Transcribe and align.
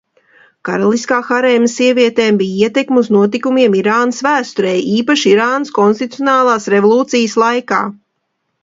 Karaliskā 0.67 1.17
harēma 1.27 1.69
sievietēm 1.73 2.39
bija 2.39 2.69
ietekme 2.69 3.03
uz 3.03 3.11
notikumiem 3.17 3.77
Irānas 3.83 4.25
vēsturē, 4.29 4.75
īpaši 4.97 5.33
Irānas 5.37 5.77
konstitucionālās 5.81 6.71
revolūcijas 6.77 7.43
laikā. 7.47 7.85